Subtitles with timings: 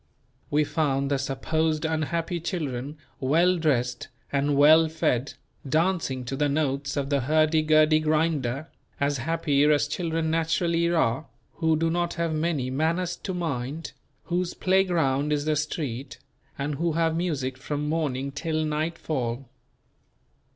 [0.49, 5.35] We found the supposed unhappy children, well dressed and well fed,
[5.69, 8.69] dancing to the notes of the hurdy gurdy grinder,
[8.99, 11.27] as happy as children naturally are,
[11.57, 13.91] who do not have many "manners to mind,"
[14.23, 16.17] whose playground is the street,
[16.57, 19.47] and who have music from morning till nightfall.